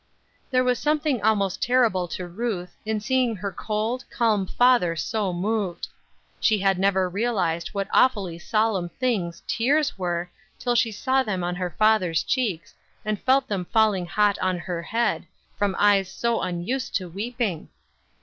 [0.49, 5.87] There was something almost terrible to Ruth, in seeing her cold, calm father so moved.
[6.39, 11.53] She had never realized what awfully solemn things tears were till she saw them on
[11.53, 12.73] her father's cheeks,
[13.05, 17.69] and felt them falling hot on her head, from eyes so unused to weeping.